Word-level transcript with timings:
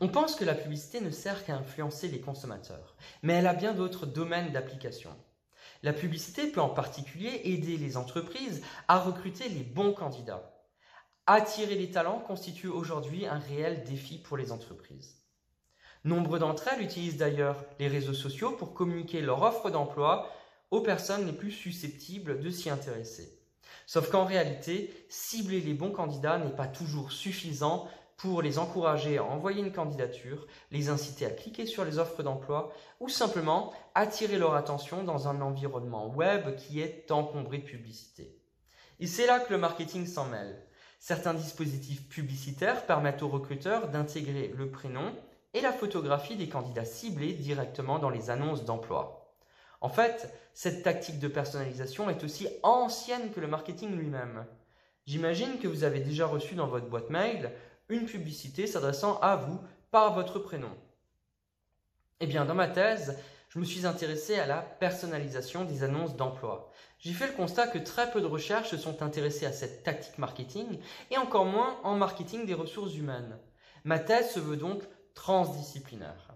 On 0.00 0.08
pense 0.08 0.36
que 0.36 0.44
la 0.44 0.54
publicité 0.54 1.00
ne 1.00 1.10
sert 1.10 1.44
qu'à 1.44 1.56
influencer 1.56 2.08
les 2.08 2.20
consommateurs, 2.20 2.94
mais 3.22 3.34
elle 3.34 3.48
a 3.48 3.54
bien 3.54 3.74
d'autres 3.74 4.06
domaines 4.06 4.52
d'application. 4.52 5.10
La 5.82 5.92
publicité 5.92 6.46
peut 6.46 6.60
en 6.60 6.68
particulier 6.68 7.40
aider 7.44 7.76
les 7.76 7.96
entreprises 7.96 8.62
à 8.86 9.00
recruter 9.00 9.48
les 9.48 9.62
bons 9.62 9.92
candidats. 9.92 10.54
Attirer 11.26 11.74
les 11.74 11.90
talents 11.90 12.20
constitue 12.20 12.68
aujourd'hui 12.68 13.26
un 13.26 13.38
réel 13.38 13.84
défi 13.84 14.18
pour 14.18 14.36
les 14.36 14.52
entreprises. 14.52 15.16
Nombre 16.04 16.38
d'entre 16.38 16.68
elles 16.68 16.82
utilisent 16.82 17.16
d'ailleurs 17.16 17.64
les 17.80 17.88
réseaux 17.88 18.14
sociaux 18.14 18.52
pour 18.52 18.74
communiquer 18.74 19.20
leur 19.20 19.42
offre 19.42 19.70
d'emploi 19.70 20.30
aux 20.70 20.80
personnes 20.80 21.26
les 21.26 21.32
plus 21.32 21.50
susceptibles 21.50 22.40
de 22.40 22.50
s'y 22.50 22.70
intéresser. 22.70 23.38
Sauf 23.86 24.10
qu'en 24.10 24.24
réalité, 24.24 25.06
cibler 25.08 25.60
les 25.60 25.74
bons 25.74 25.90
candidats 25.90 26.38
n'est 26.38 26.54
pas 26.54 26.68
toujours 26.68 27.10
suffisant 27.10 27.88
pour 28.18 28.42
les 28.42 28.58
encourager 28.58 29.16
à 29.16 29.24
envoyer 29.24 29.62
une 29.62 29.72
candidature, 29.72 30.46
les 30.72 30.90
inciter 30.90 31.24
à 31.24 31.30
cliquer 31.30 31.66
sur 31.66 31.84
les 31.84 31.98
offres 31.98 32.24
d'emploi 32.24 32.72
ou 33.00 33.08
simplement 33.08 33.72
attirer 33.94 34.38
leur 34.38 34.54
attention 34.54 35.04
dans 35.04 35.28
un 35.28 35.40
environnement 35.40 36.08
web 36.08 36.56
qui 36.56 36.80
est 36.80 37.10
encombré 37.12 37.58
de 37.58 37.64
publicité. 37.64 38.36
Et 38.98 39.06
c'est 39.06 39.26
là 39.26 39.38
que 39.38 39.52
le 39.52 39.58
marketing 39.58 40.04
s'en 40.04 40.26
mêle. 40.26 40.60
Certains 40.98 41.34
dispositifs 41.34 42.08
publicitaires 42.08 42.86
permettent 42.86 43.22
aux 43.22 43.28
recruteurs 43.28 43.88
d'intégrer 43.88 44.48
le 44.48 44.68
prénom 44.68 45.14
et 45.54 45.60
la 45.60 45.72
photographie 45.72 46.34
des 46.34 46.48
candidats 46.48 46.84
ciblés 46.84 47.34
directement 47.34 48.00
dans 48.00 48.10
les 48.10 48.30
annonces 48.30 48.64
d'emploi. 48.64 49.32
En 49.80 49.88
fait, 49.88 50.34
cette 50.54 50.82
tactique 50.82 51.20
de 51.20 51.28
personnalisation 51.28 52.10
est 52.10 52.24
aussi 52.24 52.48
ancienne 52.64 53.30
que 53.30 53.38
le 53.38 53.46
marketing 53.46 53.96
lui-même. 53.96 54.44
J'imagine 55.06 55.60
que 55.60 55.68
vous 55.68 55.84
avez 55.84 56.00
déjà 56.00 56.26
reçu 56.26 56.56
dans 56.56 56.66
votre 56.66 56.88
boîte 56.88 57.10
mail 57.10 57.52
une 57.88 58.06
publicité 58.06 58.66
s'adressant 58.66 59.18
à 59.20 59.36
vous 59.36 59.60
par 59.90 60.14
votre 60.14 60.38
prénom. 60.38 60.70
Eh 62.20 62.26
bien, 62.26 62.44
dans 62.44 62.54
ma 62.54 62.68
thèse, 62.68 63.16
je 63.48 63.58
me 63.58 63.64
suis 63.64 63.86
intéressé 63.86 64.38
à 64.38 64.46
la 64.46 64.58
personnalisation 64.58 65.64
des 65.64 65.82
annonces 65.82 66.16
d'emploi. 66.16 66.70
J'ai 66.98 67.12
fait 67.12 67.28
le 67.28 67.32
constat 67.32 67.68
que 67.68 67.78
très 67.78 68.10
peu 68.10 68.20
de 68.20 68.26
recherches 68.26 68.70
se 68.70 68.76
sont 68.76 69.02
intéressées 69.02 69.46
à 69.46 69.52
cette 69.52 69.84
tactique 69.84 70.18
marketing 70.18 70.80
et 71.10 71.16
encore 71.16 71.46
moins 71.46 71.78
en 71.84 71.96
marketing 71.96 72.44
des 72.44 72.54
ressources 72.54 72.94
humaines. 72.94 73.38
Ma 73.84 73.98
thèse 73.98 74.32
se 74.32 74.40
veut 74.40 74.56
donc 74.56 74.82
transdisciplinaire. 75.14 76.34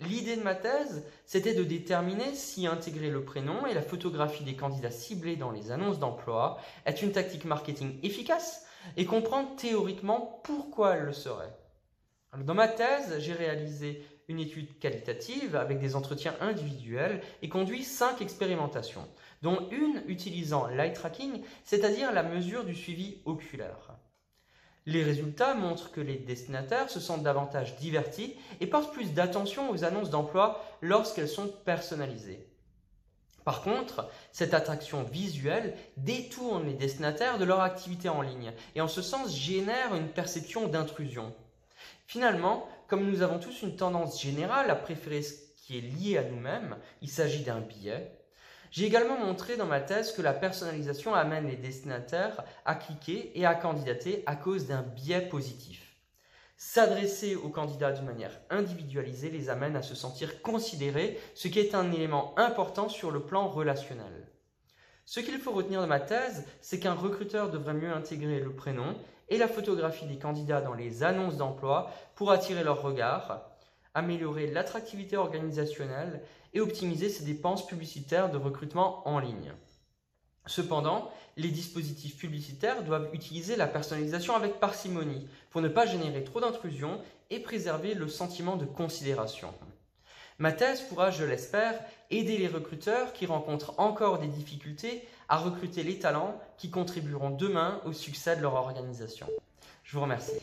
L'idée 0.00 0.36
de 0.36 0.42
ma 0.42 0.54
thèse, 0.54 1.04
c'était 1.26 1.54
de 1.54 1.64
déterminer 1.64 2.32
si 2.34 2.68
intégrer 2.68 3.10
le 3.10 3.24
prénom 3.24 3.66
et 3.66 3.74
la 3.74 3.82
photographie 3.82 4.44
des 4.44 4.54
candidats 4.54 4.92
ciblés 4.92 5.34
dans 5.34 5.50
les 5.50 5.72
annonces 5.72 5.98
d'emploi 5.98 6.60
est 6.86 7.02
une 7.02 7.10
tactique 7.10 7.44
marketing 7.44 7.98
efficace 8.04 8.64
et 8.96 9.04
comprendre 9.06 9.56
théoriquement 9.56 10.40
pourquoi 10.44 10.96
elle 10.96 11.04
le 11.04 11.12
serait. 11.12 11.56
Dans 12.36 12.54
ma 12.54 12.68
thèse, 12.68 13.18
j'ai 13.18 13.32
réalisé 13.32 14.02
une 14.28 14.40
étude 14.40 14.78
qualitative 14.78 15.56
avec 15.56 15.78
des 15.80 15.96
entretiens 15.96 16.34
individuels 16.40 17.22
et 17.42 17.48
conduit 17.48 17.84
cinq 17.84 18.20
expérimentations, 18.20 19.08
dont 19.42 19.68
une 19.70 20.02
utilisant 20.06 20.66
l'eye 20.66 20.92
tracking, 20.92 21.42
c'est-à-dire 21.64 22.12
la 22.12 22.22
mesure 22.22 22.64
du 22.64 22.74
suivi 22.74 23.22
oculaire. 23.24 23.96
Les 24.84 25.02
résultats 25.02 25.54
montrent 25.54 25.90
que 25.90 26.00
les 26.00 26.16
destinataires 26.16 26.90
se 26.90 27.00
sentent 27.00 27.22
davantage 27.22 27.76
divertis 27.76 28.36
et 28.60 28.66
portent 28.66 28.92
plus 28.92 29.12
d'attention 29.12 29.70
aux 29.70 29.84
annonces 29.84 30.10
d'emploi 30.10 30.64
lorsqu'elles 30.80 31.28
sont 31.28 31.48
personnalisées. 31.64 32.46
Par 33.48 33.62
contre, 33.62 34.10
cette 34.30 34.52
attraction 34.52 35.04
visuelle 35.04 35.74
détourne 35.96 36.66
les 36.66 36.74
destinataires 36.74 37.38
de 37.38 37.46
leur 37.46 37.62
activité 37.62 38.10
en 38.10 38.20
ligne 38.20 38.52
et 38.74 38.82
en 38.82 38.88
ce 38.88 39.00
sens 39.00 39.34
génère 39.34 39.94
une 39.94 40.08
perception 40.08 40.68
d'intrusion. 40.68 41.34
Finalement, 42.06 42.68
comme 42.88 43.10
nous 43.10 43.22
avons 43.22 43.38
tous 43.38 43.62
une 43.62 43.74
tendance 43.74 44.20
générale 44.20 44.70
à 44.70 44.74
préférer 44.74 45.22
ce 45.22 45.32
qui 45.56 45.78
est 45.78 45.80
lié 45.80 46.18
à 46.18 46.24
nous-mêmes, 46.24 46.76
il 47.00 47.08
s'agit 47.08 47.42
d'un 47.42 47.60
biais, 47.60 48.12
j'ai 48.70 48.84
également 48.84 49.18
montré 49.18 49.56
dans 49.56 49.64
ma 49.64 49.80
thèse 49.80 50.12
que 50.12 50.20
la 50.20 50.34
personnalisation 50.34 51.14
amène 51.14 51.48
les 51.48 51.56
destinataires 51.56 52.44
à 52.66 52.74
cliquer 52.74 53.32
et 53.34 53.46
à 53.46 53.54
candidater 53.54 54.24
à 54.26 54.36
cause 54.36 54.66
d'un 54.66 54.82
biais 54.82 55.22
positif. 55.22 55.87
S'adresser 56.60 57.36
aux 57.36 57.50
candidats 57.50 57.92
d'une 57.92 58.06
manière 58.06 58.36
individualisée 58.50 59.30
les 59.30 59.48
amène 59.48 59.76
à 59.76 59.82
se 59.82 59.94
sentir 59.94 60.42
considérés, 60.42 61.16
ce 61.36 61.46
qui 61.46 61.60
est 61.60 61.72
un 61.72 61.92
élément 61.92 62.36
important 62.36 62.88
sur 62.88 63.12
le 63.12 63.20
plan 63.20 63.46
relationnel. 63.46 64.26
Ce 65.04 65.20
qu'il 65.20 65.38
faut 65.38 65.52
retenir 65.52 65.80
de 65.80 65.86
ma 65.86 66.00
thèse, 66.00 66.44
c'est 66.60 66.80
qu'un 66.80 66.94
recruteur 66.94 67.48
devrait 67.52 67.74
mieux 67.74 67.92
intégrer 67.92 68.40
le 68.40 68.52
prénom 68.52 68.96
et 69.28 69.38
la 69.38 69.46
photographie 69.46 70.06
des 70.06 70.18
candidats 70.18 70.60
dans 70.60 70.74
les 70.74 71.04
annonces 71.04 71.36
d'emploi 71.36 71.92
pour 72.16 72.32
attirer 72.32 72.64
leur 72.64 72.82
regard, 72.82 73.48
améliorer 73.94 74.48
l'attractivité 74.48 75.16
organisationnelle 75.16 76.24
et 76.54 76.60
optimiser 76.60 77.08
ses 77.08 77.24
dépenses 77.24 77.68
publicitaires 77.68 78.32
de 78.32 78.36
recrutement 78.36 79.06
en 79.06 79.20
ligne. 79.20 79.52
Cependant, 80.48 81.12
les 81.36 81.50
dispositifs 81.50 82.16
publicitaires 82.16 82.82
doivent 82.82 83.10
utiliser 83.12 83.54
la 83.54 83.66
personnalisation 83.66 84.34
avec 84.34 84.58
parcimonie 84.58 85.28
pour 85.50 85.60
ne 85.60 85.68
pas 85.68 85.86
générer 85.86 86.24
trop 86.24 86.40
d'intrusion 86.40 87.00
et 87.30 87.38
préserver 87.38 87.94
le 87.94 88.08
sentiment 88.08 88.56
de 88.56 88.64
considération. 88.64 89.52
Ma 90.38 90.52
thèse 90.52 90.80
pourra, 90.82 91.10
je 91.10 91.24
l'espère, 91.24 91.78
aider 92.10 92.38
les 92.38 92.48
recruteurs 92.48 93.12
qui 93.12 93.26
rencontrent 93.26 93.74
encore 93.78 94.18
des 94.18 94.26
difficultés 94.26 95.06
à 95.28 95.36
recruter 95.36 95.82
les 95.82 95.98
talents 95.98 96.40
qui 96.56 96.70
contribueront 96.70 97.30
demain 97.30 97.80
au 97.84 97.92
succès 97.92 98.34
de 98.34 98.40
leur 98.40 98.54
organisation. 98.54 99.26
Je 99.84 99.96
vous 99.96 100.02
remercie. 100.02 100.40